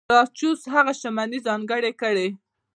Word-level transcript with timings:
ګراکچوس 0.09 0.61
هغه 0.73 0.91
شتمنۍ 0.99 1.39
ځانګړې 1.47 1.91
کړې. 2.01 2.27